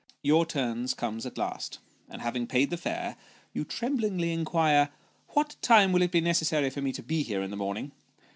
Your 0.23 0.47
turn 0.47 0.87
comes 0.87 1.27
at 1.27 1.37
last, 1.37 1.77
and 2.09 2.23
having 2.23 2.47
paid 2.47 2.71
the 2.71 2.75
fare, 2.77 3.17
you 3.53 3.63
tremblingly 3.63 4.33
inquire" 4.33 4.89
What 5.35 5.57
time 5.61 5.91
will 5.91 6.01
it 6.01 6.09
be 6.11 6.21
necessary 6.21 6.71
for 6.71 6.81
me 6.81 6.91
to 6.93 7.03
be 7.03 7.21
here 7.21 7.43
in 7.43 7.51
the 7.51 7.55
morning 7.57 7.91